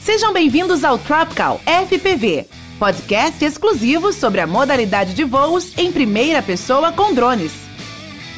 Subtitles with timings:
[0.00, 2.46] Sejam bem-vindos ao Tropical FPV,
[2.78, 7.52] podcast exclusivo sobre a modalidade de voos em primeira pessoa com drones.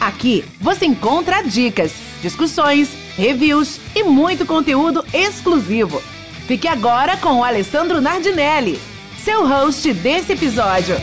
[0.01, 6.03] Aqui você encontra dicas, discussões, reviews e muito conteúdo exclusivo.
[6.49, 8.81] Fique agora com o Alessandro Nardinelli,
[9.25, 10.97] seu host desse episódio.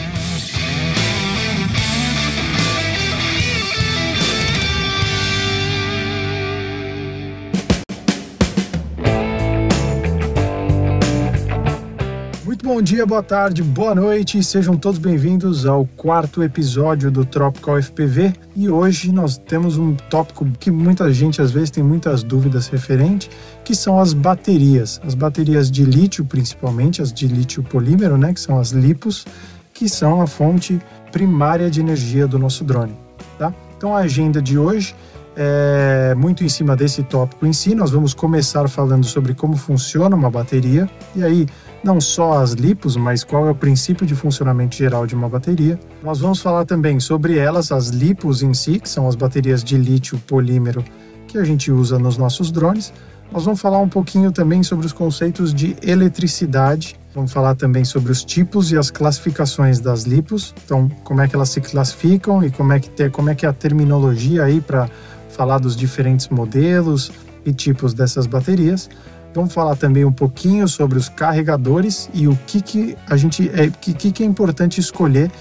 [12.70, 18.32] Bom dia, boa tarde, boa noite, sejam todos bem-vindos ao quarto episódio do Tropical FPV.
[18.56, 23.28] E hoje nós temos um tópico que muita gente às vezes tem muitas dúvidas referente,
[23.66, 25.02] que são as baterias.
[25.04, 29.26] As baterias de lítio, principalmente, as de lítio polímero, né, que são as lipos,
[29.74, 30.80] que são a fonte
[31.12, 32.96] primária de energia do nosso drone.
[33.40, 33.52] Tá?
[33.76, 34.96] Então a agenda de hoje
[35.36, 37.74] é muito em cima desse tópico em si.
[37.74, 41.48] Nós vamos começar falando sobre como funciona uma bateria e aí
[41.84, 45.80] não só as lipos, mas qual é o princípio de funcionamento geral de uma bateria.
[46.04, 49.78] Nós vamos falar também sobre elas, as lipos em si, que são as baterias de
[49.78, 50.84] lítio polímero
[51.28, 52.92] que a gente usa nos nossos drones.
[53.32, 57.00] Nós vamos falar um pouquinho também sobre os conceitos de eletricidade.
[57.14, 60.54] Vamos falar também sobre os tipos e as classificações das lipos.
[60.66, 63.46] Então, como é que elas se classificam e como é que, ter, como é, que
[63.46, 64.90] é a terminologia aí para
[65.30, 67.12] falar dos diferentes modelos
[67.46, 68.90] e tipos dessas baterias.
[69.34, 73.70] Vamos falar também um pouquinho sobre os carregadores e o que, que a gente é,
[73.70, 75.32] que, que é importante escolher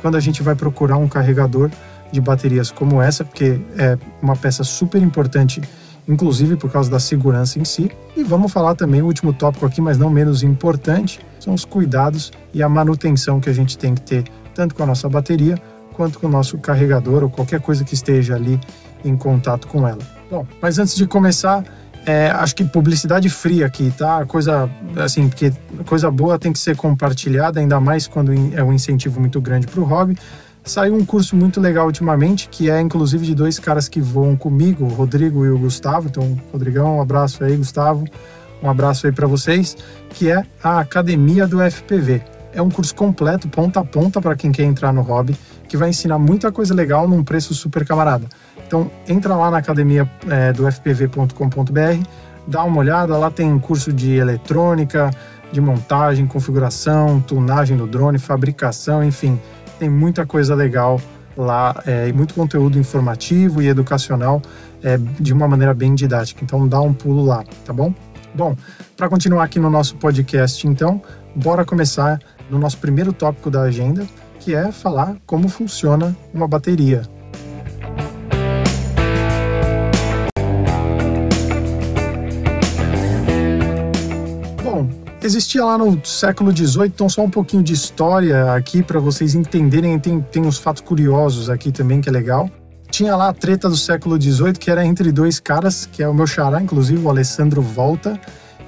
[0.00, 1.70] quando a gente vai procurar um carregador
[2.12, 5.60] de baterias como essa, porque é uma peça super importante,
[6.06, 7.90] inclusive por causa da segurança em si.
[8.16, 12.32] E vamos falar também o último tópico aqui, mas não menos importante, são os cuidados
[12.52, 14.24] e a manutenção que a gente tem que ter
[14.54, 15.60] tanto com a nossa bateria
[15.94, 18.58] quanto com o nosso carregador ou qualquer coisa que esteja ali
[19.04, 19.98] em contato com ela.
[20.30, 21.64] Bom, mas antes de começar,
[22.08, 24.24] é, acho que publicidade fria aqui, tá?
[24.24, 25.52] Coisa assim, porque
[25.84, 29.78] coisa boa tem que ser compartilhada, ainda mais quando é um incentivo muito grande para
[29.78, 30.16] o hobby.
[30.64, 34.86] Saiu um curso muito legal ultimamente, que é inclusive de dois caras que voam comigo,
[34.86, 36.08] o Rodrigo e o Gustavo.
[36.08, 38.06] Então, Rodrigão, um abraço aí, Gustavo.
[38.62, 39.76] Um abraço aí para vocês,
[40.08, 42.22] que é a Academia do FPV.
[42.54, 45.36] É um curso completo, ponta a ponta para quem quer entrar no hobby,
[45.68, 48.26] que vai ensinar muita coisa legal num preço super camarada.
[48.68, 52.06] Então entra lá na academia é, do fpv.com.br,
[52.46, 55.10] dá uma olhada, lá tem curso de eletrônica,
[55.50, 59.40] de montagem, configuração, tunagem do drone, fabricação, enfim,
[59.78, 61.00] tem muita coisa legal
[61.34, 64.42] lá é, muito conteúdo informativo e educacional
[64.82, 66.44] é, de uma maneira bem didática.
[66.44, 67.94] Então dá um pulo lá, tá bom?
[68.34, 68.54] Bom,
[68.98, 71.00] para continuar aqui no nosso podcast, então,
[71.34, 72.20] bora começar
[72.50, 74.06] no nosso primeiro tópico da agenda,
[74.38, 77.02] que é falar como funciona uma bateria.
[85.28, 89.98] Existia lá no século XVIII, então só um pouquinho de história aqui para vocês entenderem.
[89.98, 92.50] Tem, tem uns fatos curiosos aqui também que é legal.
[92.90, 96.14] Tinha lá a treta do século XVIII, que era entre dois caras, que é o
[96.14, 98.18] meu xará, inclusive o Alessandro Volta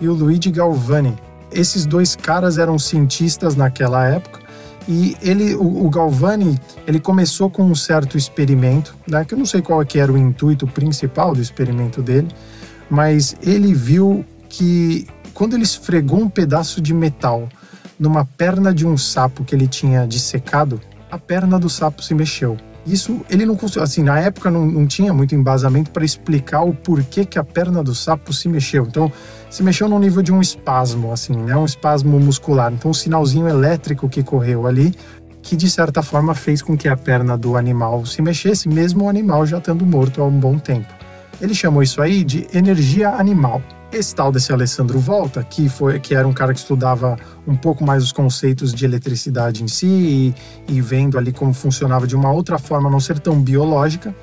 [0.00, 1.16] e o Luigi Galvani.
[1.50, 4.40] Esses dois caras eram cientistas naquela época
[4.86, 9.46] e ele, o, o, Galvani, ele começou com um certo experimento, né, que eu não
[9.46, 12.28] sei qual que era o intuito principal do experimento dele,
[12.88, 15.06] mas ele viu que
[15.40, 17.48] quando ele esfregou um pedaço de metal
[17.98, 20.78] numa perna de um sapo que ele tinha dissecado,
[21.10, 22.58] a perna do sapo se mexeu.
[22.86, 26.74] Isso ele não conseguiu, assim, na época não, não tinha muito embasamento para explicar o
[26.74, 28.84] porquê que a perna do sapo se mexeu.
[28.86, 29.10] Então,
[29.48, 31.56] se mexeu no nível de um espasmo, assim, né?
[31.56, 32.70] Um espasmo muscular.
[32.70, 34.94] Então, um sinalzinho elétrico que correu ali,
[35.40, 39.08] que de certa forma fez com que a perna do animal se mexesse, mesmo o
[39.08, 40.92] animal já estando morto há um bom tempo.
[41.40, 43.62] Ele chamou isso aí de energia animal.
[43.92, 47.84] Esse tal desse Alessandro Volta, que, foi, que era um cara que estudava um pouco
[47.84, 50.34] mais os conceitos de eletricidade em si e,
[50.68, 54.14] e vendo ali como funcionava de uma outra forma, não ser tão biológica,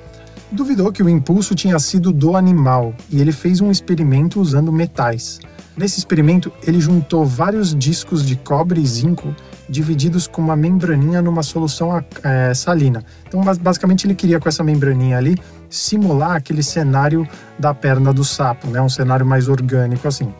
[0.50, 5.38] duvidou que o impulso tinha sido do animal e ele fez um experimento usando metais.
[5.76, 9.34] Nesse experimento, ele juntou vários discos de cobre e zinco
[9.68, 13.04] divididos com uma membraninha numa solução é, salina.
[13.28, 15.36] Então, basicamente, ele queria com essa membraninha ali
[15.68, 17.26] simular aquele cenário
[17.58, 18.80] da perna do sapo, né?
[18.80, 20.32] Um cenário mais orgânico assim.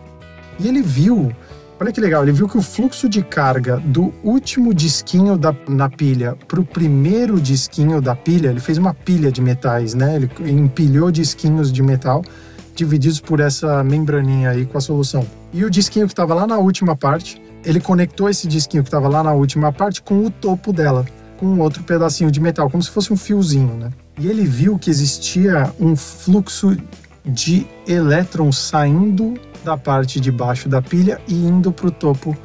[0.58, 1.32] E ele viu,
[1.80, 5.88] olha que legal, ele viu que o fluxo de carga do último disquinho da, na
[5.88, 10.16] pilha para o primeiro disquinho da pilha, ele fez uma pilha de metais, né?
[10.16, 12.22] Ele empilhou disquinhos de metal
[12.74, 15.26] divididos por essa membraninha aí com a solução.
[15.52, 19.08] E o disquinho que estava lá na última parte, ele conectou esse disquinho que estava
[19.08, 21.04] lá na última parte com o topo dela,
[21.38, 23.90] com outro pedacinho de metal, como se fosse um fiozinho, né?
[24.18, 26.76] E ele viu que existia um fluxo
[27.24, 29.34] de elétrons saindo
[29.64, 32.36] da parte de baixo da pilha e indo para o topo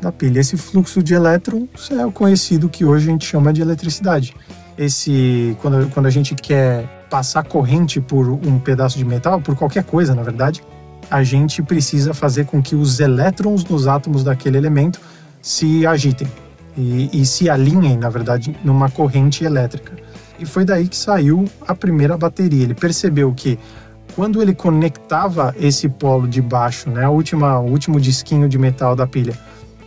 [0.00, 0.40] da pilha.
[0.40, 4.34] Esse fluxo de elétrons é o conhecido que hoje a gente chama de eletricidade.
[4.76, 9.84] Esse quando, quando a gente quer passar corrente por um pedaço de metal, por qualquer
[9.84, 10.62] coisa, na verdade,
[11.10, 15.00] a gente precisa fazer com que os elétrons nos átomos daquele elemento
[15.40, 16.26] se agitem
[16.76, 19.92] e, e se alinhem, na verdade, numa corrente elétrica.
[20.42, 22.64] E foi daí que saiu a primeira bateria.
[22.64, 23.56] Ele percebeu que
[24.16, 28.96] quando ele conectava esse polo de baixo, né, a última, o último disquinho de metal
[28.96, 29.38] da pilha,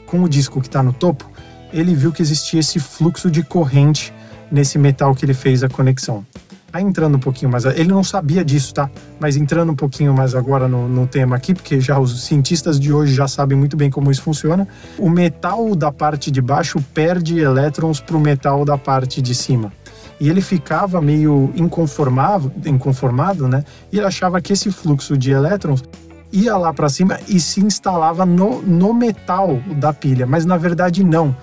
[0.05, 1.29] com o disco que está no topo,
[1.73, 4.13] ele viu que existia esse fluxo de corrente
[4.49, 6.25] nesse metal que ele fez a conexão.
[6.71, 8.89] Aí entrando um pouquinho mais, ele não sabia disso, tá?
[9.19, 12.93] Mas entrando um pouquinho mais agora no, no tema aqui, porque já os cientistas de
[12.93, 14.65] hoje já sabem muito bem como isso funciona.
[14.97, 19.71] O metal da parte de baixo perde elétrons para o metal da parte de cima
[20.19, 23.63] e ele ficava meio inconformado, inconformado, né?
[23.91, 25.83] E ele achava que esse fluxo de elétrons
[26.31, 31.03] ia lá para cima e se instalava no, no metal da pilha, mas na verdade
[31.03, 31.35] não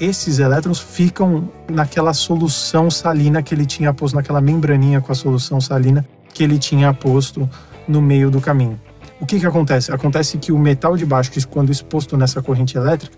[0.00, 5.60] esses elétrons ficam naquela solução salina que ele tinha posto, naquela membraninha com a solução
[5.60, 7.48] salina que ele tinha posto
[7.88, 8.78] no meio do caminho.
[9.20, 9.90] O que, que acontece?
[9.90, 13.16] Acontece que o metal de baixo, quando exposto nessa corrente elétrica,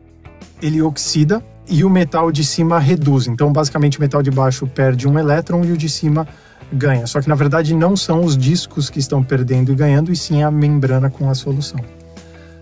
[0.62, 3.26] ele oxida e o metal de cima reduz.
[3.26, 6.26] Então, basicamente, o metal de baixo perde um elétron e o de cima
[6.72, 7.06] ganha.
[7.06, 10.42] Só que, na verdade, não são os discos que estão perdendo e ganhando, e sim
[10.42, 11.80] a membrana com a solução.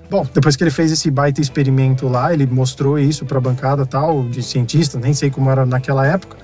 [0.08, 3.84] Bom, depois que ele fez esse baita experimento lá, ele mostrou isso para a bancada
[3.84, 6.36] tal, de cientista, nem sei como era naquela época,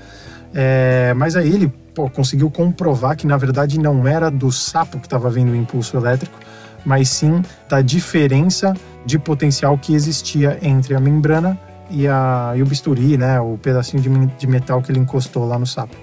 [0.52, 5.06] é, mas aí ele pô, conseguiu comprovar que na verdade não era do sapo que
[5.06, 6.36] estava vendo o impulso elétrico,
[6.84, 8.74] mas sim da diferença
[9.06, 11.58] de potencial que existia entre a membrana
[11.92, 14.08] e, a, e o bisturi, né, o pedacinho de,
[14.38, 15.94] de metal que ele encostou lá no sapo.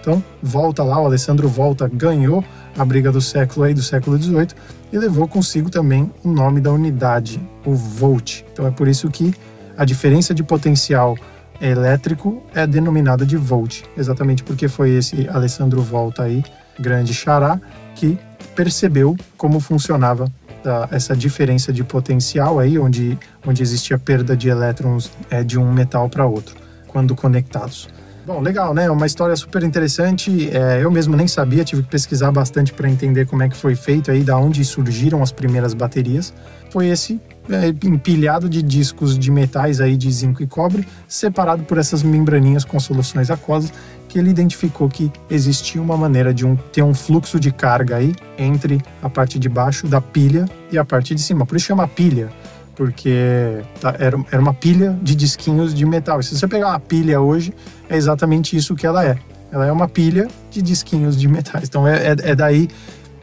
[0.00, 2.44] Então, volta lá, o Alessandro volta, ganhou
[2.78, 4.48] a briga do século aí, do século XVIII,
[4.92, 8.42] e levou consigo também o nome da unidade, o volt.
[8.52, 9.34] Então é por isso que
[9.76, 11.16] a diferença de potencial
[11.60, 16.42] elétrico é denominada de volt, exatamente porque foi esse Alessandro Volta aí,
[16.78, 17.60] grande xará,
[17.94, 18.18] que
[18.54, 20.30] percebeu como funcionava
[20.68, 25.72] a, essa diferença de potencial aí, onde, onde existia perda de elétrons é, de um
[25.72, 26.56] metal para outro,
[26.86, 27.88] quando conectados.
[28.28, 28.90] Bom, legal, né?
[28.90, 30.50] Uma história super interessante.
[30.54, 33.74] É, eu mesmo nem sabia, tive que pesquisar bastante para entender como é que foi
[33.74, 36.34] feito aí, da onde surgiram as primeiras baterias.
[36.70, 37.18] Foi esse
[37.50, 42.64] é, empilhado de discos de metais aí de zinco e cobre, separado por essas membraninhas
[42.64, 43.72] com soluções aquosas,
[44.08, 48.14] que ele identificou que existia uma maneira de um, ter um fluxo de carga aí
[48.38, 51.44] entre a parte de baixo da pilha e a parte de cima.
[51.44, 52.30] Por isso chama pilha
[52.78, 56.20] porque tá, era, era uma pilha de disquinhos de metal.
[56.20, 57.52] E se você pegar uma pilha hoje,
[57.90, 59.18] é exatamente isso que ela é.
[59.50, 61.64] Ela é uma pilha de disquinhos de metais.
[61.68, 62.68] Então é, é, é daí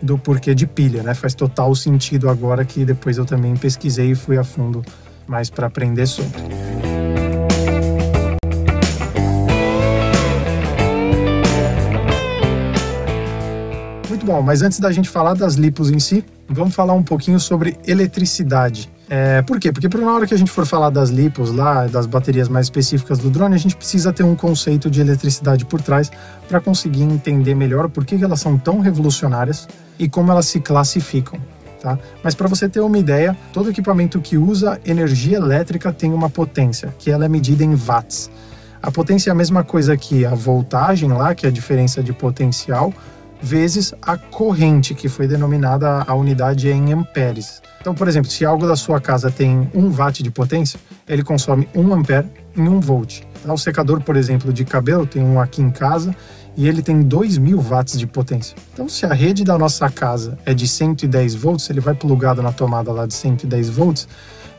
[0.06, 1.14] do porquê de pilha, né?
[1.14, 4.84] Faz total sentido agora que depois eu também pesquisei e fui a fundo
[5.28, 6.44] mais para aprender sobre.
[14.08, 17.40] Muito bom, mas antes da gente falar das lipos em si, vamos falar um pouquinho
[17.40, 18.90] sobre eletricidade.
[19.08, 19.72] É, por quê?
[19.72, 23.20] Porque na hora que a gente for falar das lipos lá, das baterias mais específicas
[23.20, 26.12] do drone, a gente precisa ter um conceito de eletricidade por trás
[26.48, 31.40] para conseguir entender melhor por que elas são tão revolucionárias e como elas se classificam.
[31.82, 32.00] Tá?
[32.24, 36.94] Mas para você ter uma ideia, todo equipamento que usa energia elétrica tem uma potência,
[36.98, 38.32] que ela é medida em watts.
[38.82, 42.14] A potência é a mesma coisa que a voltagem lá, que é a diferença de
[42.14, 42.94] potencial,
[43.42, 47.62] vezes a corrente, que foi denominada a unidade em amperes.
[47.80, 51.70] Então, por exemplo, se algo da sua casa tem 1 watt de potência, ele consome
[51.76, 53.22] 1 ampere em 1 volt.
[53.44, 53.54] Tá?
[53.54, 56.16] O secador, por exemplo, de cabelo, tem um aqui em casa
[56.58, 58.56] e ele tem 2.000 watts de potência.
[58.74, 62.52] Então, se a rede da nossa casa é de 110 volts, ele vai plugado na
[62.52, 64.08] tomada lá de 110 volts,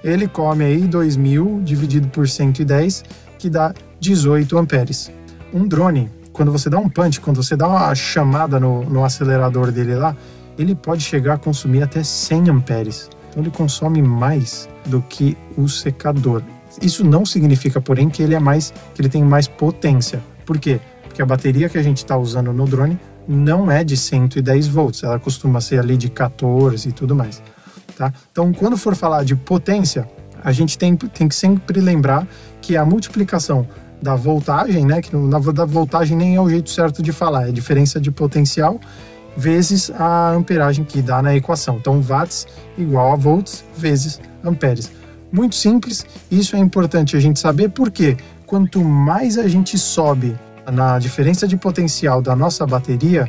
[0.04, 3.04] ele come aí 2.000 dividido por 110,
[3.38, 5.10] que dá 18 amperes.
[5.52, 9.72] Um drone, quando você dá um punch, quando você dá uma chamada no, no acelerador
[9.72, 10.14] dele lá,
[10.58, 13.10] ele pode chegar a consumir até 100 amperes.
[13.30, 16.42] Então ele consome mais do que o secador.
[16.80, 20.22] Isso não significa, porém, que ele é mais, que ele tem mais potência.
[20.44, 20.80] Por quê?
[21.16, 25.02] Porque a bateria que a gente está usando no drone não é de 110 volts,
[25.02, 27.42] ela costuma ser ali de 14 e tudo mais.
[27.96, 28.12] Tá?
[28.30, 30.06] Então, quando for falar de potência,
[30.44, 32.28] a gente tem, tem que sempre lembrar
[32.60, 33.66] que a multiplicação
[34.02, 37.48] da voltagem, né, que na da voltagem nem é o jeito certo de falar, é
[37.48, 38.78] a diferença de potencial
[39.34, 41.78] vezes a amperagem que dá na equação.
[41.78, 42.46] Então, watts
[42.76, 44.92] igual a volts vezes amperes.
[45.32, 50.36] Muito simples, isso é importante a gente saber porque quanto mais a gente sobe
[50.70, 53.26] na diferença de potencial da nossa bateria,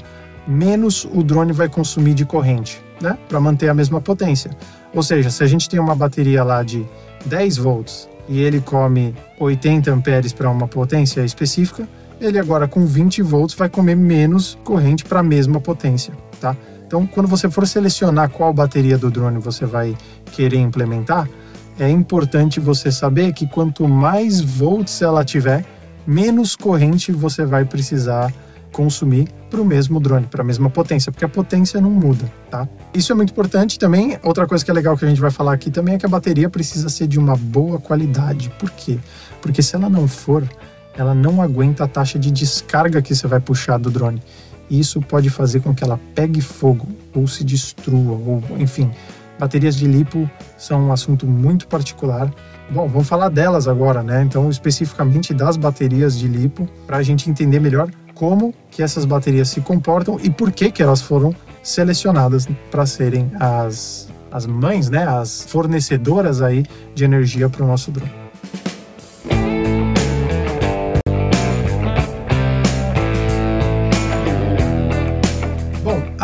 [0.48, 3.18] menos o drone vai consumir de corrente, né?
[3.28, 4.52] Para manter a mesma potência.
[4.94, 6.86] Ou seja, se a gente tem uma bateria lá de
[7.26, 11.88] 10 volts e ele come 80 amperes para uma potência específica,
[12.20, 16.56] ele agora com 20 volts vai comer menos corrente para a mesma potência, tá?
[16.86, 19.96] Então, quando você for selecionar qual bateria do drone você vai
[20.32, 21.30] querer implementar,
[21.78, 25.66] é importante você saber que quanto mais volts ela tiver,
[26.08, 28.34] menos corrente você vai precisar
[28.72, 32.68] consumir para o mesmo drone, para a mesma potência, porque a potência não muda, tá?
[32.94, 34.18] Isso é muito importante também.
[34.24, 36.10] Outra coisa que é legal que a gente vai falar aqui também é que a
[36.10, 38.52] bateria precisa ser de uma boa qualidade.
[38.60, 39.00] Por quê?
[39.42, 40.48] Porque se ela não for,
[40.96, 44.22] ela não aguenta a taxa de descarga que você vai puxar do drone.
[44.70, 48.92] E isso pode fazer com que ela pegue fogo ou se destrua, ou enfim.
[49.40, 52.32] Baterias de lipo são um assunto muito particular.
[52.70, 54.22] Bom, vamos falar delas agora, né?
[54.24, 59.48] Então, especificamente das baterias de lipo, para a gente entender melhor como que essas baterias
[59.50, 61.34] se comportam e por que que elas foram
[61.64, 65.08] selecionadas para serem as, as mães, né?
[65.08, 68.27] As fornecedoras aí de energia para o nosso drone.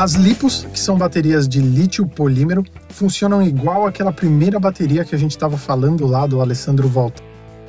[0.04, 5.18] As lipos, que são baterias de lítio polímero, funcionam igual aquela primeira bateria que a
[5.18, 7.24] gente estava falando lá do Alessandro Volta.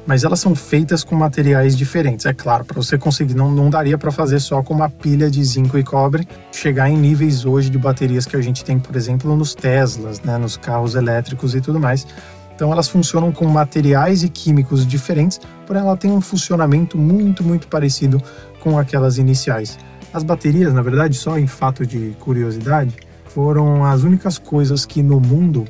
[0.04, 2.26] Mas elas são feitas com materiais diferentes.
[2.26, 5.44] É claro, para você conseguir, não, não daria para fazer só com uma pilha de
[5.44, 9.36] zinco e cobre, chegar em níveis hoje de baterias que a gente tem, por exemplo,
[9.36, 12.04] nos Teslas, né, nos carros elétricos e tudo mais.
[12.52, 17.68] Então elas funcionam com materiais e químicos diferentes, porém ela tem um funcionamento muito, muito
[17.68, 18.20] parecido
[18.58, 19.78] com aquelas iniciais.
[20.14, 22.94] As baterias, na verdade, só em fato de curiosidade,
[23.24, 25.64] foram as únicas coisas que no mundo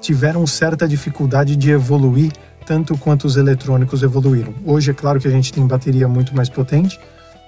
[0.00, 2.32] tiveram certa dificuldade de evoluir
[2.66, 4.52] tanto quanto os eletrônicos evoluíram.
[4.66, 6.98] Hoje é claro que a gente tem bateria muito mais potente,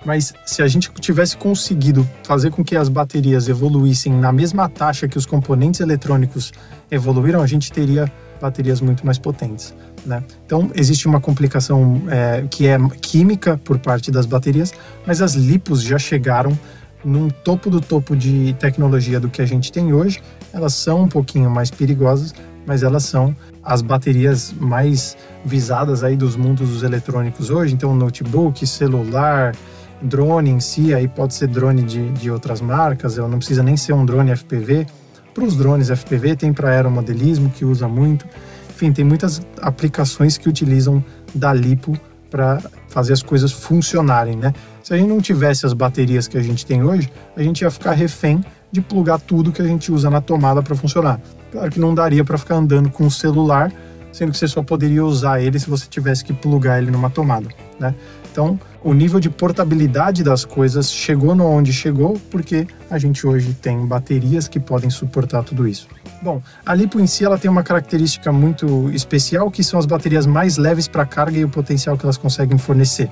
[0.05, 5.09] mas se a gente tivesse conseguido fazer com que as baterias evoluíssem na mesma taxa
[5.09, 6.53] que os componentes eletrônicos
[6.89, 8.11] evoluíram, a gente teria
[8.41, 9.75] baterias muito mais potentes.
[10.07, 10.23] Né?
[10.47, 14.73] Então, existe uma complicação é, que é química por parte das baterias,
[15.05, 16.57] mas as lipos já chegaram
[17.05, 20.23] num topo do topo de tecnologia do que a gente tem hoje.
[20.53, 22.33] Elas são um pouquinho mais perigosas,
[22.65, 27.75] mas elas são as baterias mais visadas aí dos mundos dos eletrônicos hoje.
[27.75, 29.55] Então, notebook, celular,
[30.01, 33.93] drone em si, aí pode ser drone de, de outras marcas, não precisa nem ser
[33.93, 34.87] um drone FPV.
[35.35, 38.27] Para os drones FPV, tem para aeromodelismo, que usa muito.
[38.77, 41.03] Enfim, tem muitas aplicações que utilizam
[41.35, 41.99] da lipo
[42.31, 44.53] para fazer as coisas funcionarem, né?
[44.83, 47.71] Se a gente não tivesse as baterias que a gente tem hoje, a gente ia
[47.71, 51.19] ficar refém de plugar tudo que a gente usa na tomada para funcionar.
[51.51, 53.73] Claro que não daria para ficar andando com o celular,
[54.13, 57.49] sendo que você só poderia usar ele se você tivesse que plugar ele numa tomada,
[57.81, 57.95] né?
[58.37, 63.55] Então, o nível de portabilidade das coisas chegou no onde chegou porque a gente hoje
[63.55, 65.89] tem baterias que podem suportar tudo isso.
[66.21, 70.27] Bom, a lipo em si ela tem uma característica muito especial que são as baterias
[70.27, 73.09] mais leves para carga e o potencial que elas conseguem fornecer.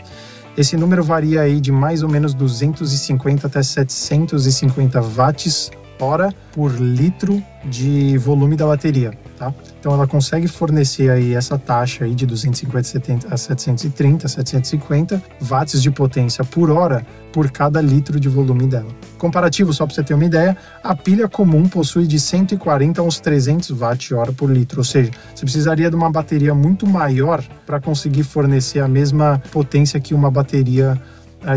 [0.58, 7.42] Esse número varia aí de mais ou menos 250 até 750 watts hora por litro
[7.64, 9.52] de volume da bateria, tá?
[9.78, 15.90] Então ela consegue fornecer aí essa taxa aí de 250 a 730, 750 watts de
[15.90, 18.88] potência por hora por cada litro de volume dela.
[19.18, 23.18] Comparativo, só para você ter uma ideia, a pilha comum possui de 140 a uns
[23.18, 28.22] 300 watt-hora por litro, ou seja, você precisaria de uma bateria muito maior para conseguir
[28.22, 31.00] fornecer a mesma potência que uma bateria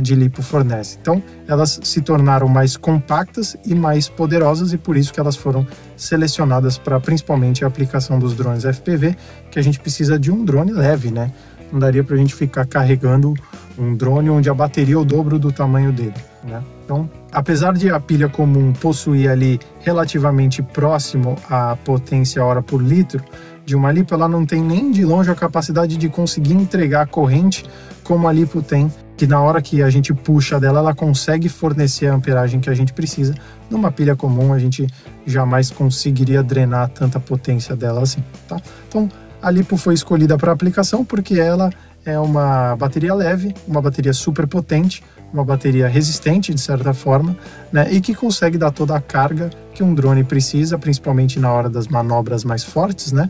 [0.01, 0.97] de lipo fornece.
[1.01, 5.65] Então, elas se tornaram mais compactas e mais poderosas e por isso que elas foram
[5.95, 9.15] selecionadas para principalmente a aplicação dos drones FPV,
[9.49, 11.31] que a gente precisa de um drone leve, né?
[11.71, 13.33] Não daria para a gente ficar carregando
[13.77, 16.61] um drone onde a bateria é o dobro do tamanho dele, né?
[16.83, 23.21] Então, apesar de a pilha comum possuir ali relativamente próximo à potência hora por litro
[23.65, 27.05] de uma lipo, ela não tem nem de longe a capacidade de conseguir entregar a
[27.05, 27.65] corrente
[28.03, 32.07] como a lipo tem que na hora que a gente puxa dela, ela consegue fornecer
[32.07, 33.33] a amperagem que a gente precisa.
[33.69, 34.87] Numa pilha comum, a gente
[35.25, 38.61] jamais conseguiria drenar tanta potência dela assim, tá?
[38.87, 39.09] Então,
[39.41, 41.71] a lipo foi escolhida para aplicação porque ela
[42.05, 47.35] é uma bateria leve, uma bateria super potente, uma bateria resistente de certa forma,
[47.71, 51.69] né, e que consegue dar toda a carga que um drone precisa, principalmente na hora
[51.69, 53.29] das manobras mais fortes, né,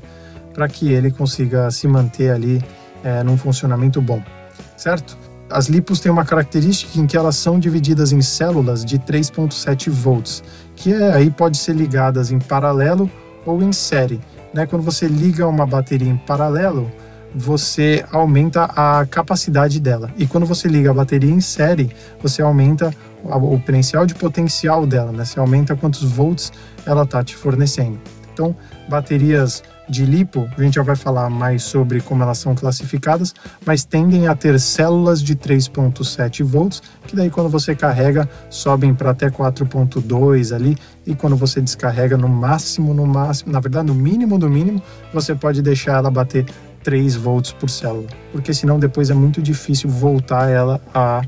[0.54, 2.64] para que ele consiga se manter ali
[3.04, 4.22] é, num funcionamento bom,
[4.76, 5.18] certo?
[5.50, 10.44] As lipos têm uma característica em que elas são divididas em células de 3.7 volts,
[10.76, 13.10] que é, aí pode ser ligadas em paralelo
[13.46, 14.20] ou em série.
[14.54, 14.66] Né?
[14.66, 16.92] Quando você liga uma bateria em paralelo,
[17.34, 20.12] você aumenta a capacidade dela.
[20.18, 25.12] E quando você liga a bateria em série, você aumenta o potencial de potencial dela,
[25.12, 25.26] né?
[25.26, 26.52] Você aumenta quantos volts
[26.86, 28.00] ela está te fornecendo.
[28.38, 28.56] Então,
[28.88, 33.34] baterias de lipo, a gente já vai falar mais sobre como elas são classificadas,
[33.66, 39.10] mas tendem a ter células de 3.7 volts, que daí quando você carrega sobem para
[39.10, 44.38] até 4.2 ali, e quando você descarrega no máximo, no máximo, na verdade no mínimo
[44.38, 46.46] do mínimo, você pode deixar ela bater
[46.84, 51.24] 3 volts por célula, porque senão depois é muito difícil voltar ela a,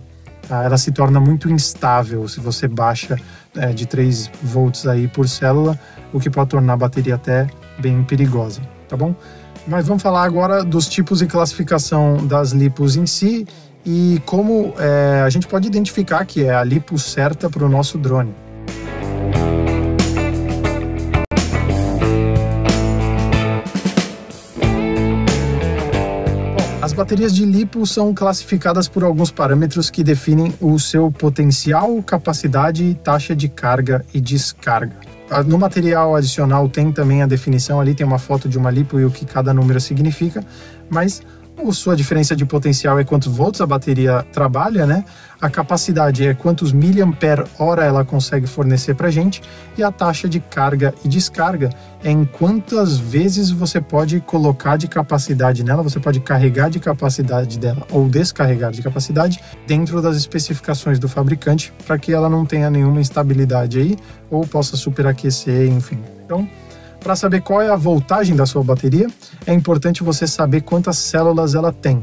[0.48, 3.18] a ela se torna muito instável se você baixa
[3.56, 5.80] é, de 3 volts aí por célula,
[6.14, 7.48] o que pode tornar a bateria até
[7.80, 9.16] bem perigosa, tá bom?
[9.68, 13.48] Mas vamos falar agora dos tipos e classificação das lipos em si
[13.86, 17.98] e como é, a gente pode identificar que é a lipo certa para o nosso
[17.98, 18.34] drone.
[27.00, 33.34] Baterias de lipo são classificadas por alguns parâmetros que definem o seu potencial, capacidade, taxa
[33.34, 34.98] de carga e descarga.
[35.46, 39.06] No material adicional tem também a definição ali, tem uma foto de uma lipo e
[39.06, 40.44] o que cada número significa,
[40.90, 41.22] mas
[41.74, 45.04] sua diferença de potencial é quantos volts a bateria trabalha, né?
[45.42, 49.42] A capacidade é quantos miliampere hora ela consegue fornecer para gente
[49.78, 51.70] e a taxa de carga e descarga
[52.04, 57.58] é em quantas vezes você pode colocar de capacidade nela, você pode carregar de capacidade
[57.58, 62.70] dela ou descarregar de capacidade dentro das especificações do fabricante para que ela não tenha
[62.70, 63.98] nenhuma instabilidade aí
[64.30, 66.00] ou possa superaquecer, enfim.
[66.26, 66.48] Então,
[67.00, 69.08] para saber qual é a voltagem da sua bateria,
[69.46, 72.00] é importante você saber quantas células ela tem.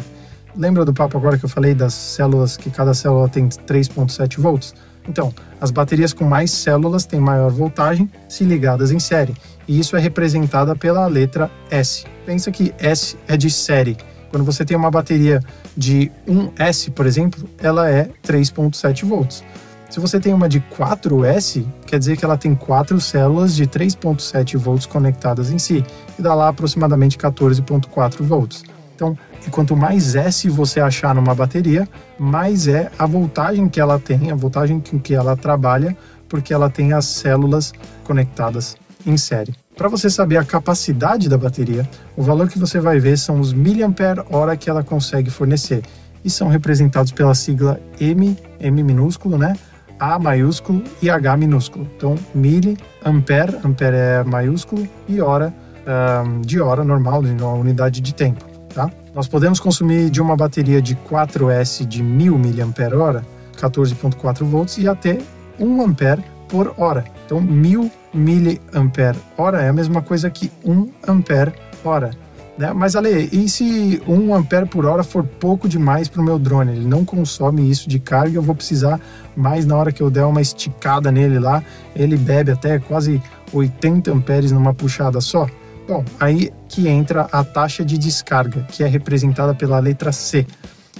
[0.56, 4.74] Lembra do papo agora que eu falei das células, que cada célula tem 3.7 volts?
[5.08, 9.34] Então, as baterias com mais células têm maior voltagem se ligadas em série,
[9.68, 12.04] e isso é representada pela letra S.
[12.24, 13.96] Pensa que S é de série.
[14.30, 15.40] Quando você tem uma bateria
[15.76, 19.44] de 1S, por exemplo, ela é 3.7 volts.
[19.88, 24.56] Se você tem uma de 4S, quer dizer que ela tem quatro células de 3.7
[24.56, 25.84] volts conectadas em si,
[26.18, 28.64] e dá lá aproximadamente 14.4 volts.
[28.94, 29.16] Então,
[29.50, 34.34] quanto mais S você achar numa bateria, mais é a voltagem que ela tem, a
[34.34, 35.96] voltagem com que ela trabalha,
[36.28, 37.72] porque ela tem as células
[38.02, 39.54] conectadas em série.
[39.76, 43.52] Para você saber a capacidade da bateria, o valor que você vai ver são os
[43.52, 45.82] miliampere hora que ela consegue fornecer
[46.24, 49.54] e são representados pela sigla M, M minúsculo, né?
[49.98, 51.88] A maiúsculo e H minúsculo.
[51.96, 55.54] Então, mili, ampere, ampere é maiúsculo, e hora
[55.86, 58.44] um, de hora normal, de uma unidade de tempo.
[58.74, 58.90] Tá?
[59.14, 63.22] Nós podemos consumir de uma bateria de 4S de 1000 mAh,
[63.56, 65.18] 14.4 volts, e até
[65.58, 67.04] 1 ampere por hora.
[67.24, 71.52] Então, 1000 mAh é a mesma coisa que 1 ampere
[71.84, 72.10] hora.
[72.58, 72.72] Né?
[72.72, 76.72] Mas Ale, e se 1 ampere por hora for pouco demais para o meu drone?
[76.72, 79.00] Ele não consome isso de carga, eu vou precisar
[79.36, 81.62] mais na hora que eu der uma esticada nele lá,
[81.94, 85.46] ele bebe até quase 80 amperes numa puxada só.
[85.86, 90.46] Bom, aí que entra a taxa de descarga, que é representada pela letra C.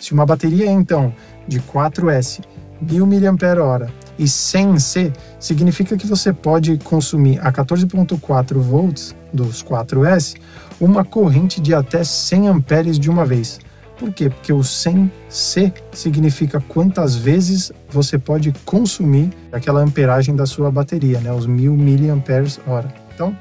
[0.01, 1.13] Se uma bateria então
[1.49, 2.41] de 4S,
[2.81, 10.37] 1000 mAh e 100C, significa que você pode consumir a 14.4 volts dos 4S
[10.81, 13.59] uma corrente de até 100 amperes de uma vez.
[13.99, 14.29] Por quê?
[14.29, 21.33] Porque o 100C significa quantas vezes você pode consumir aquela amperagem da sua bateria, né?
[21.33, 22.93] os 1000 miliamperes hora.
[23.15, 23.37] Então,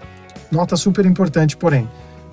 [0.50, 1.90] nota super importante, porém,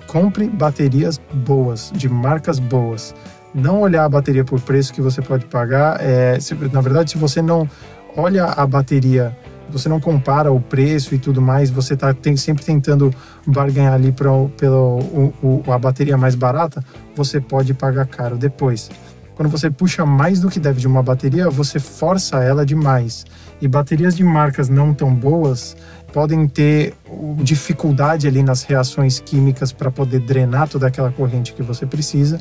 [0.07, 3.13] compre baterias boas, de marcas boas.
[3.53, 5.99] Não olhar a bateria por preço que você pode pagar.
[6.01, 7.69] É, se, na verdade, se você não
[8.15, 9.35] olha a bateria
[9.69, 13.13] você não compara o preço e tudo mais, você está sempre tentando
[13.45, 16.83] barganhar ali para a bateria mais barata,
[17.15, 18.89] você pode pagar caro depois.
[19.35, 23.25] Quando você puxa mais do que deve de uma bateria, você força ela demais.
[23.59, 25.75] E baterias de marcas não tão boas
[26.13, 26.93] podem ter
[27.37, 32.39] dificuldade ali nas reações químicas para poder drenar toda aquela corrente que você precisa,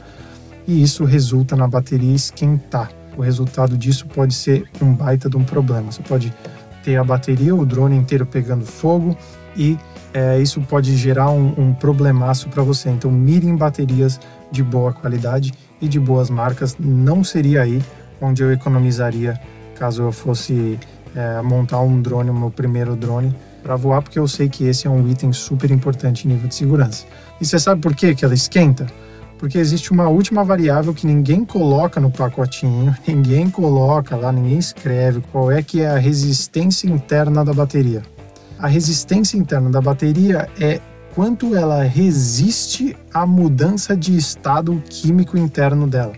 [0.67, 2.91] e isso resulta na bateria esquentar.
[3.17, 5.91] O resultado disso pode ser um baita de um problema.
[5.91, 6.33] Você pode
[6.83, 9.17] ter a bateria, o drone inteiro pegando fogo
[9.57, 9.79] e
[10.15, 12.91] é, isso pode gerar um, um problemaço para você.
[12.91, 16.77] Então, mire em baterias de boa qualidade e de boas marcas.
[16.79, 17.83] Não seria aí
[18.21, 19.41] onde eu economizaria
[19.83, 20.79] caso eu fosse
[21.15, 24.87] é, montar um drone, o meu primeiro drone, para voar, porque eu sei que esse
[24.87, 27.05] é um item super importante em nível de segurança.
[27.41, 28.87] E você sabe por quê que ela esquenta?
[29.43, 35.21] Porque existe uma última variável que ninguém coloca no pacotinho, ninguém coloca lá, ninguém escreve
[35.33, 38.03] qual é que é a resistência interna da bateria.
[38.57, 40.81] A resistência interna da bateria é
[41.13, 46.13] quanto ela resiste à mudança de estado químico interno dela.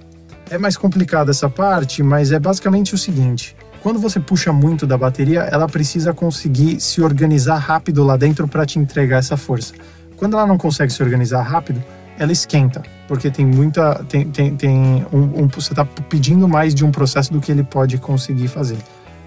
[0.51, 4.99] É mais complicada essa parte, mas é basicamente o seguinte: quando você puxa muito da
[4.99, 9.73] bateria, ela precisa conseguir se organizar rápido lá dentro para te entregar essa força.
[10.15, 11.83] Quando ela não consegue se organizar rápido,
[12.19, 14.05] ela esquenta, porque tem muita.
[14.05, 17.63] Tem, tem, tem um, um você está pedindo mais de um processo do que ele
[17.63, 18.79] pode conseguir fazer.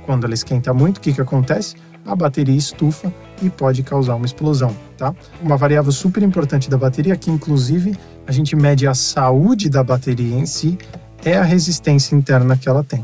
[0.06, 1.76] Quando ela esquenta muito, o que, que acontece?
[2.06, 5.14] A bateria estufa e pode causar uma explosão, tá?
[5.42, 10.36] Uma variável super importante da bateria, que inclusive a gente mede a saúde da bateria
[10.36, 10.78] em si,
[11.26, 13.04] é a resistência interna que ela tem.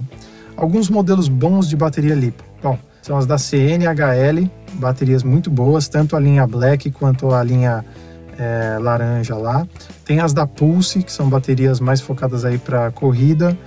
[0.55, 2.43] Alguns modelos bons de bateria LiPo.
[2.61, 7.83] Bom, são as da CNHL, baterias muito boas, tanto a linha Black quanto a linha
[8.37, 9.67] é, laranja lá.
[10.05, 13.57] Tem as da Pulse, que são baterias mais focadas aí para corrida.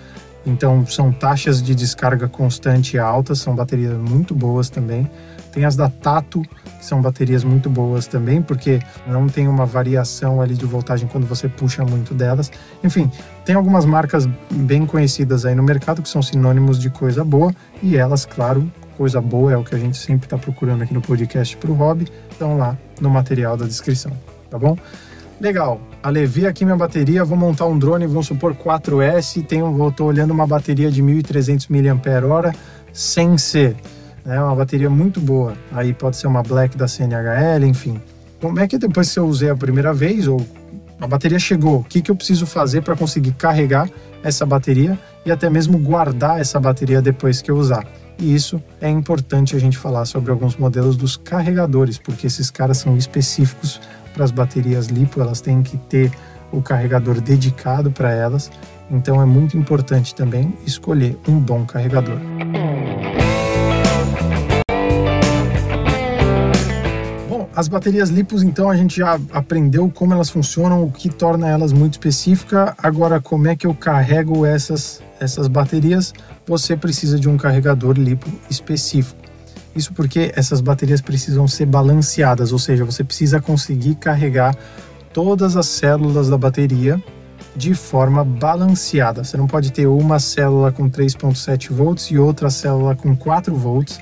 [0.46, 5.10] Então são taxas de descarga constante altas, são baterias muito boas também.
[5.52, 10.40] Tem as da Tato, que são baterias muito boas também, porque não tem uma variação
[10.40, 12.52] ali de voltagem quando você puxa muito delas.
[12.84, 13.10] Enfim,
[13.44, 17.96] tem algumas marcas bem conhecidas aí no mercado que são sinônimos de coisa boa e
[17.96, 21.56] elas, claro, coisa boa é o que a gente sempre está procurando aqui no podcast
[21.56, 24.12] para o hobby, estão lá no material da descrição,
[24.50, 24.76] tá bom?
[25.40, 25.80] Legal.
[26.02, 30.46] Alevi aqui minha bateria, vou montar um drone, vamos supor 4S, tenho, estou olhando uma
[30.46, 32.52] bateria de 1.300 mAh
[32.92, 33.76] sem ser
[34.28, 35.54] é uma bateria muito boa.
[35.72, 38.00] Aí pode ser uma Black da CNHL, enfim.
[38.40, 40.44] Como é que depois que eu usei a primeira vez, ou
[41.00, 43.88] a bateria chegou, o que, que eu preciso fazer para conseguir carregar
[44.22, 47.86] essa bateria e até mesmo guardar essa bateria depois que eu usar?
[48.18, 52.78] E isso é importante a gente falar sobre alguns modelos dos carregadores, porque esses caras
[52.78, 53.80] são específicos
[54.16, 56.10] para as baterias LiPo, elas têm que ter
[56.50, 58.50] o carregador dedicado para elas.
[58.90, 62.18] Então é muito importante também escolher um bom carregador.
[67.54, 71.72] As baterias lipos, então, a gente já aprendeu como elas funcionam, o que torna elas
[71.72, 72.74] muito específica.
[72.76, 76.12] Agora, como é que eu carrego essas, essas baterias?
[76.46, 79.25] Você precisa de um carregador lipo específico.
[79.76, 84.56] Isso porque essas baterias precisam ser balanceadas, ou seja, você precisa conseguir carregar
[85.12, 87.00] todas as células da bateria
[87.54, 89.22] de forma balanceada.
[89.22, 94.00] Você não pode ter uma célula com 3.7 volts e outra célula com 4 volts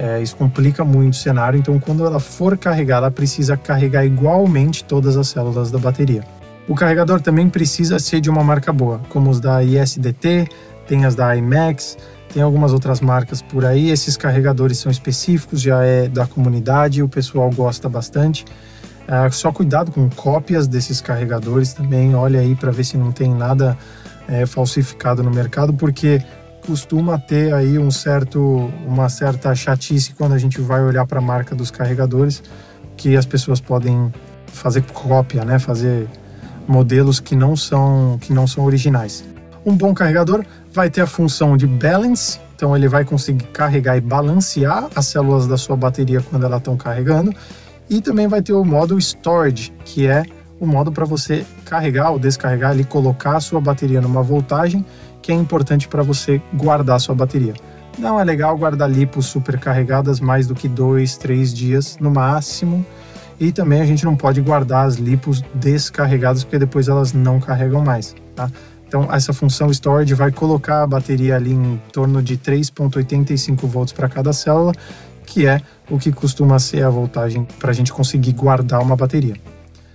[0.00, 4.82] é, isso complica muito o cenário, então quando ela for carregar, ela precisa carregar igualmente
[4.82, 6.24] todas as células da bateria.
[6.66, 10.48] O carregador também precisa ser de uma marca boa, como os da ISDT,
[10.86, 11.98] tem as da IMAX,
[12.32, 13.90] tem algumas outras marcas por aí.
[13.90, 18.44] Esses carregadores são específicos, já é da comunidade, o pessoal gosta bastante.
[19.06, 23.34] É, só cuidado com cópias desses carregadores também, olha aí para ver se não tem
[23.34, 23.76] nada
[24.28, 26.22] é, falsificado no mercado, porque
[26.64, 31.22] costuma ter aí um certo, uma certa chatice quando a gente vai olhar para a
[31.22, 32.42] marca dos carregadores,
[32.96, 34.12] que as pessoas podem
[34.46, 35.58] fazer cópia, né?
[35.58, 36.06] Fazer
[36.68, 39.24] modelos que não são que não são originais.
[39.64, 44.00] Um bom carregador vai ter a função de balance, então ele vai conseguir carregar e
[44.00, 47.34] balancear as células da sua bateria quando elas estão carregando,
[47.88, 50.24] e também vai ter o modo storage, que é
[50.58, 54.84] o modo para você carregar ou descarregar e colocar a sua bateria numa voltagem
[55.22, 57.54] que é importante para você guardar sua bateria.
[57.98, 62.84] Não é legal guardar lipos supercarregadas mais do que dois, três dias no máximo.
[63.38, 67.82] E também a gente não pode guardar as lipos descarregadas porque depois elas não carregam
[67.82, 68.50] mais, tá?
[68.90, 74.08] Então essa função storage vai colocar a bateria ali em torno de 3.85 volts para
[74.08, 74.72] cada célula,
[75.24, 79.36] que é o que costuma ser a voltagem para a gente conseguir guardar uma bateria.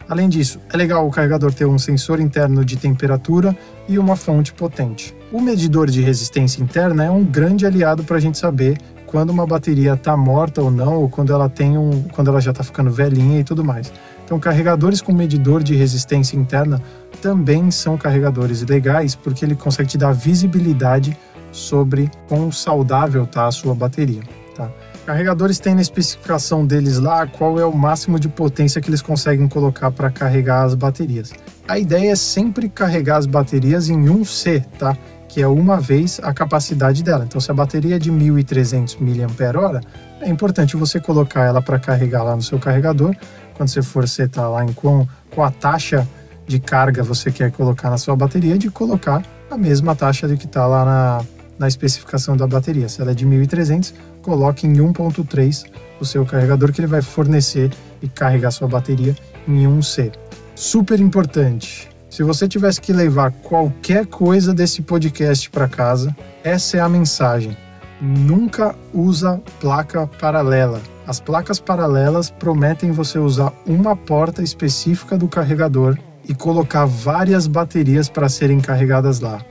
[0.07, 4.53] Além disso, é legal o carregador ter um sensor interno de temperatura e uma fonte
[4.53, 5.13] potente.
[5.29, 9.45] O medidor de resistência interna é um grande aliado para a gente saber quando uma
[9.45, 12.91] bateria está morta ou não, ou quando ela tem um, quando ela já está ficando
[12.91, 13.91] velhinha e tudo mais.
[14.25, 16.81] Então, carregadores com medidor de resistência interna
[17.21, 21.15] também são carregadores legais, porque ele consegue te dar visibilidade
[21.51, 24.21] sobre quão saudável está a sua bateria.
[24.55, 24.69] Tá?
[25.05, 29.47] Carregadores têm na especificação deles lá qual é o máximo de potência que eles conseguem
[29.47, 31.31] colocar para carregar as baterias.
[31.67, 34.97] A ideia é sempre carregar as baterias em 1C, tá?
[35.27, 37.25] Que é uma vez a capacidade dela.
[37.25, 39.81] Então, se a bateria é de 1.300 mAh,
[40.21, 43.15] é importante você colocar ela para carregar lá no seu carregador.
[43.55, 46.07] Quando você for setar lá em qual, qual a taxa
[46.45, 50.45] de carga você quer colocar na sua bateria, de colocar a mesma taxa de que
[50.45, 51.25] está lá na,
[51.57, 52.87] na especificação da bateria.
[52.89, 55.65] Se ela é de 1.300, coloque em 1.3
[55.99, 59.15] o seu carregador que ele vai fornecer e carregar sua bateria
[59.47, 60.11] em 1C.
[60.53, 61.89] Super importante.
[62.09, 67.57] Se você tivesse que levar qualquer coisa desse podcast para casa, essa é a mensagem.
[68.05, 70.79] Nunca usa placa paralela.
[71.07, 78.09] As placas paralelas prometem você usar uma porta específica do carregador e colocar várias baterias
[78.09, 79.41] para serem carregadas lá.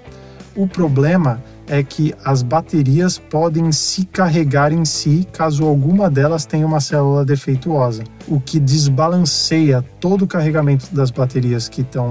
[0.56, 6.66] O problema é que as baterias podem se carregar em si caso alguma delas tenha
[6.66, 12.10] uma célula defeituosa, o que desbalanceia todo o carregamento das baterias que estão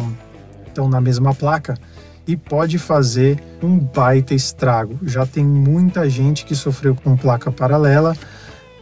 [0.89, 1.77] na mesma placa
[2.27, 4.97] e pode fazer um baita estrago.
[5.03, 8.15] Já tem muita gente que sofreu com placa paralela,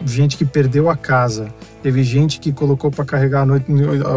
[0.05, 1.47] gente que perdeu a casa,
[1.81, 3.65] teve gente que colocou para carregar à noite.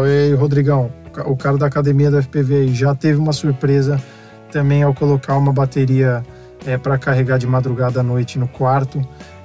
[0.07, 0.91] Ei, Rodrigão,
[1.25, 4.01] o cara da academia da FPV já teve uma surpresa
[4.51, 6.23] também ao colocar uma bateria
[6.65, 9.01] é, para carregar de madrugada à noite no quarto.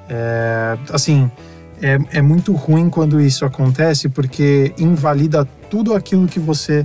[0.09, 1.31] É, assim,
[1.81, 6.85] é, é muito ruim quando isso acontece porque invalida tudo aquilo que você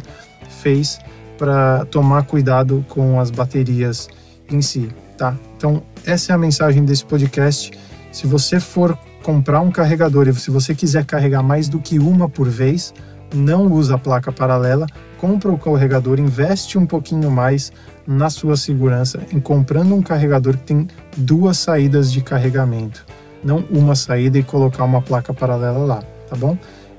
[0.62, 1.00] fez
[1.38, 4.08] para tomar cuidado com as baterias
[4.50, 5.36] em si, tá?
[5.58, 7.72] Então, essa é a mensagem desse podcast.
[8.12, 12.30] Se você for comprar um carregador e se você quiser carregar mais do que uma
[12.30, 12.94] por vez,
[13.34, 14.86] não usa a placa paralela,
[15.18, 17.72] compra o carregador, investe um pouquinho mais
[18.06, 23.06] na sua segurança em comprando um carregador que tem duas saídas de carregamento,
[23.44, 26.58] não uma saída e colocar uma placa paralela lá, tá bom?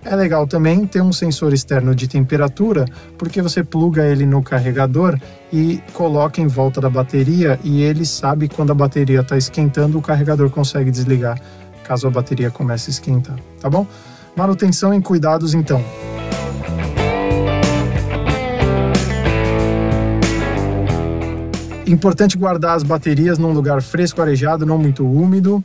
[0.09, 2.85] É legal também ter um sensor externo de temperatura,
[3.19, 5.19] porque você pluga ele no carregador
[5.53, 10.03] e coloca em volta da bateria e ele sabe quando a bateria está esquentando, o
[10.03, 11.41] carregador consegue desligar
[11.83, 13.85] caso a bateria comece a esquentar, tá bom?
[14.37, 15.83] Manutenção e cuidados então.
[21.87, 25.63] Importante guardar as baterias num lugar fresco, arejado, não muito úmido,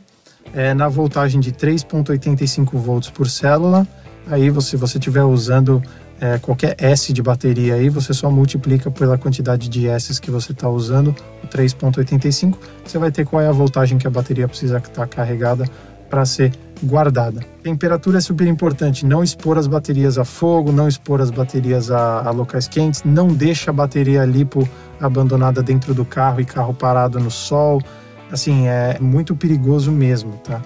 [0.52, 3.86] é, na voltagem de 3.85 volts por célula
[4.26, 5.82] Aí, você, se você estiver usando
[6.20, 10.52] é, qualquer S de bateria aí, você só multiplica pela quantidade de S que você
[10.52, 11.14] está usando,
[11.50, 15.64] 3.85, você vai ter qual é a voltagem que a bateria precisa estar tá carregada
[16.08, 17.40] para ser guardada.
[17.62, 22.20] Temperatura é super importante, não expor as baterias a fogo, não expor as baterias a,
[22.20, 24.68] a locais quentes, não deixa a bateria lipo
[25.00, 27.80] abandonada dentro do carro e carro parado no sol.
[28.30, 30.62] Assim, é muito perigoso mesmo, tá?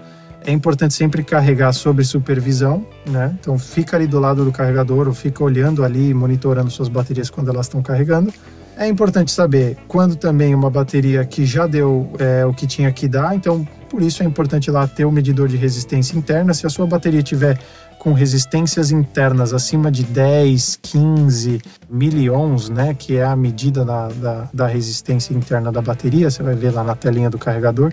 [0.47, 3.37] É importante sempre carregar sobre supervisão, né?
[3.41, 7.51] Então fica ali do lado do carregador ou fica olhando ali, monitorando suas baterias quando
[7.51, 8.33] elas estão carregando.
[8.77, 13.09] É importante saber quando também uma bateria que já deu é, o que tinha que
[13.09, 16.55] dar, então por isso é importante lá ter o medidor de resistência interna.
[16.55, 17.59] Se a sua bateria tiver
[17.99, 24.49] com resistências internas acima de 10, 15 milhões, né, que é a medida da, da,
[24.55, 27.93] da resistência interna da bateria, você vai ver lá na telinha do carregador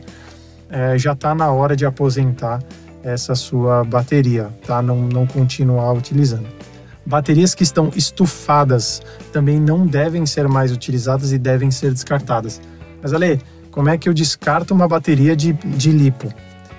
[0.73, 2.59] é, já está na hora de aposentar
[3.03, 4.81] essa sua bateria, tá?
[4.81, 6.47] Não, não continuar utilizando.
[7.05, 12.59] Baterias que estão estufadas também não devem ser mais utilizadas e devem ser descartadas.
[13.01, 16.33] Mas Ale, como é que eu descarto uma bateria de, de lipo?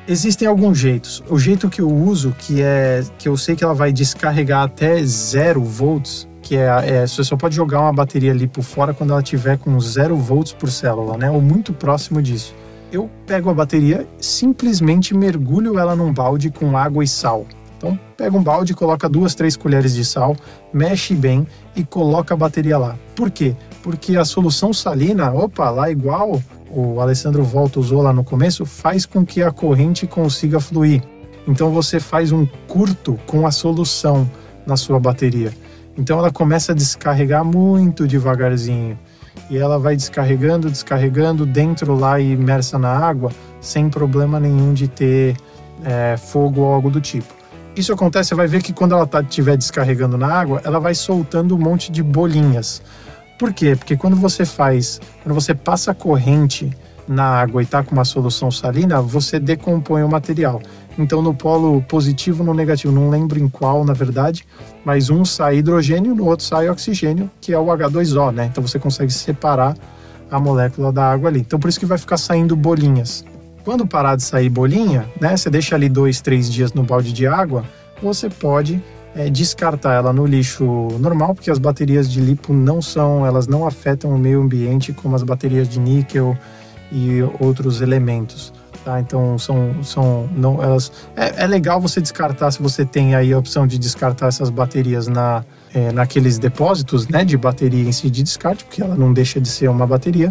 [0.09, 1.23] Existem alguns jeitos.
[1.29, 5.03] O jeito que eu uso, que é que eu sei que ela vai descarregar até
[5.05, 9.23] zero volts, que é, é você só pode jogar uma bateria lipo fora quando ela
[9.23, 11.31] tiver com zero volts por célula, né?
[11.31, 12.55] Ou muito próximo disso
[12.95, 17.47] eu pego a bateria, simplesmente mergulho ela num balde com água e sal.
[17.77, 20.37] Então, pega um balde, coloca duas, três colheres de sal,
[20.73, 22.97] mexe bem e coloca a bateria lá.
[23.15, 23.55] Por quê?
[23.83, 29.05] Porque a solução salina, opa, lá igual o Alessandro Volta usou lá no começo, faz
[29.05, 31.03] com que a corrente consiga fluir.
[31.47, 34.29] Então você faz um curto com a solução
[34.67, 35.53] na sua bateria.
[35.97, 38.99] Então ela começa a descarregar muito devagarzinho
[39.51, 44.89] e ela vai descarregando, descarregando dentro lá e imersa na água, sem problema nenhum de
[44.89, 45.37] ter
[45.85, 47.35] é, fogo ou algo do tipo.
[47.77, 50.95] Isso acontece, você vai ver que quando ela estiver tá, descarregando na água, ela vai
[50.95, 52.81] soltando um monte de bolinhas.
[53.39, 53.75] Por quê?
[53.75, 56.71] Porque quando você faz, quando você passa corrente
[57.07, 60.61] na água e está com uma solução salina, você decompõe o material.
[60.99, 64.47] Então, no polo positivo no negativo, não lembro em qual, na verdade,
[64.85, 68.47] mas um sai hidrogênio, no outro sai oxigênio, que é o H2O, né?
[68.47, 69.77] Então você consegue separar
[70.31, 71.41] a molécula da água ali.
[71.41, 73.25] Então, por isso que vai ficar saindo bolinhas.
[73.65, 75.37] Quando parar de sair bolinha, né?
[75.37, 77.65] Você deixa ali dois, três dias no balde de água,
[78.01, 78.83] você pode
[79.17, 80.65] é, descartar ela no lixo
[81.01, 85.17] normal, porque as baterias de lipo não são, elas não afetam o meio ambiente como
[85.17, 86.37] as baterias de níquel
[86.95, 88.53] e outros elementos.
[88.85, 89.01] Tá?
[89.01, 93.39] Então são, são não elas é, é, legal você descartar se você tem aí a
[93.39, 98.23] opção de descartar essas baterias na é, naqueles depósitos né de bateria em si de
[98.23, 100.31] descarte porque ela não deixa de ser uma bateria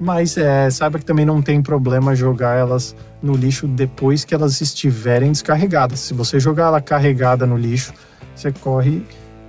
[0.00, 4.60] mas é, saiba que também não tem problema jogar elas no lixo depois que elas
[4.60, 7.92] estiverem descarregadas se você jogar ela carregada no lixo
[8.34, 9.06] você corre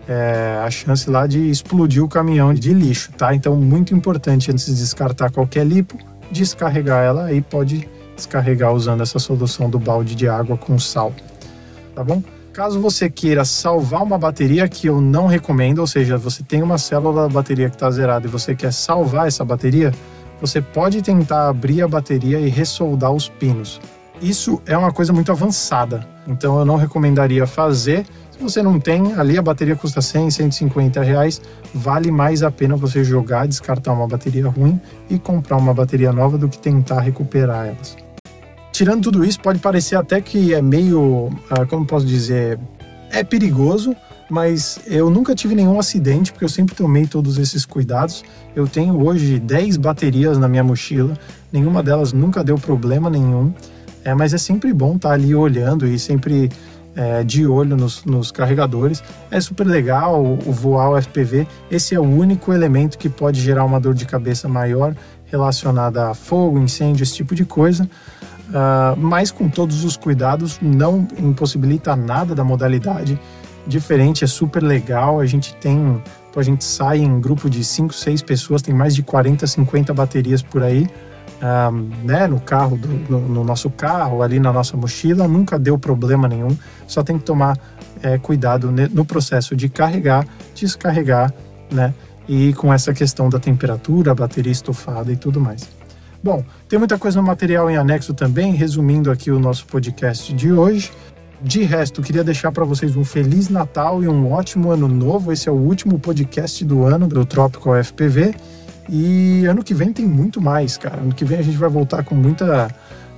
[0.07, 4.67] é, a chance lá de explodir o caminhão de lixo tá então muito importante antes
[4.67, 5.97] de descartar qualquer lipo
[6.31, 11.13] descarregar ela aí pode descarregar usando essa solução do balde de água com sal.
[11.95, 12.21] Tá bom?
[12.51, 16.77] Caso você queira salvar uma bateria, que eu não recomendo, ou seja, você tem uma
[16.77, 19.93] célula da bateria que está zerada e você quer salvar essa bateria,
[20.41, 23.79] você pode tentar abrir a bateria e ressoldar os pinos.
[24.21, 28.05] Isso é uma coisa muito avançada, então eu não recomendaria fazer.
[28.31, 31.41] Se você não tem, ali a bateria custa 100, 150 reais,
[31.73, 34.79] vale mais a pena você jogar, descartar uma bateria ruim
[35.09, 37.95] e comprar uma bateria nova do que tentar recuperar elas.
[38.73, 42.59] Tirando tudo isso, pode parecer até que é meio, ah, como posso dizer,
[43.11, 43.95] é perigoso,
[44.29, 48.23] mas eu nunca tive nenhum acidente porque eu sempre tomei todos esses cuidados.
[48.55, 51.17] Eu tenho hoje 10 baterias na minha mochila,
[51.51, 53.53] nenhuma delas nunca deu problema nenhum.
[54.09, 56.49] É, mas é sempre bom estar tá ali olhando e sempre
[56.95, 59.03] é, de olho nos, nos, carregadores.
[59.29, 61.47] É super legal o, o voar o FPV.
[61.69, 64.95] Esse é o único elemento que pode gerar uma dor de cabeça maior
[65.25, 67.87] relacionada a fogo, incêndio, esse tipo de coisa.
[68.49, 73.19] Uh, mas com todos os cuidados, não impossibilita nada da modalidade.
[73.67, 75.19] Diferente, é super legal.
[75.19, 76.01] A gente tem,
[76.35, 80.41] a gente sai em grupo de 5, 6 pessoas, tem mais de 40, 50 baterias
[80.41, 80.89] por aí
[82.03, 86.27] né, no carro, do, no, no, nosso carro, ali na nossa mochila, nunca deu problema
[86.27, 86.55] nenhum.
[86.87, 87.57] Só tem que tomar
[88.01, 91.33] é, cuidado no processo de carregar, descarregar,
[91.71, 91.93] né?
[92.27, 95.67] E com essa questão da temperatura, bateria estofada e tudo mais.
[96.21, 100.51] Bom, tem muita coisa no material em anexo também, resumindo aqui o nosso podcast de
[100.51, 100.91] hoje.
[101.41, 105.31] De resto, queria deixar para vocês um feliz Natal e um ótimo ano novo.
[105.31, 108.35] Esse é o último podcast do ano do Tropical FPV.
[108.91, 110.97] E ano que vem tem muito mais, cara.
[110.97, 112.69] Ano que vem a gente vai voltar com muita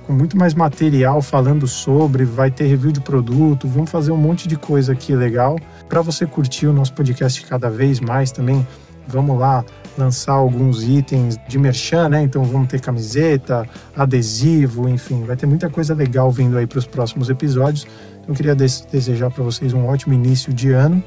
[0.06, 4.48] com muito mais material falando sobre, vai ter review de produto, vamos fazer um monte
[4.48, 5.56] de coisa aqui legal
[5.88, 8.66] para você curtir o nosso podcast cada vez mais também.
[9.06, 9.64] Vamos lá
[9.96, 12.22] lançar alguns itens de merchan, né?
[12.22, 16.86] Então vamos ter camiseta, adesivo, enfim, vai ter muita coisa legal vindo aí para os
[16.86, 17.86] próximos episódios.
[18.22, 21.02] Então eu queria desejar para vocês um ótimo início de ano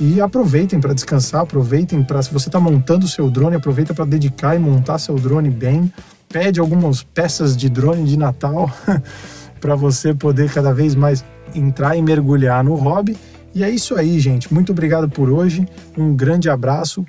[0.00, 4.04] e aproveitem para descansar, aproveitem para, se você está montando o seu drone, aproveita para
[4.04, 5.92] dedicar e montar seu drone bem.
[6.28, 8.70] Pede algumas peças de drone de Natal
[9.60, 13.16] para você poder cada vez mais entrar e mergulhar no hobby.
[13.54, 14.52] E é isso aí, gente.
[14.52, 15.66] Muito obrigado por hoje.
[15.96, 17.04] Um grande abraço.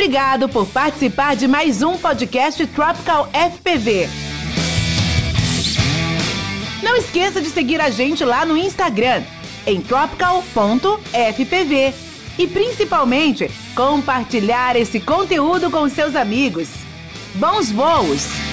[0.00, 4.08] Obrigado por participar de mais um podcast Tropical FPV.
[6.82, 9.22] Não esqueça de seguir a gente lá no Instagram,
[9.66, 11.92] em tropical.fpv.
[12.38, 16.70] E principalmente, compartilhar esse conteúdo com seus amigos.
[17.34, 18.49] Bons voos!